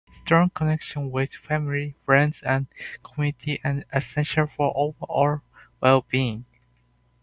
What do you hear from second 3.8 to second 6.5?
essential for overall well-being.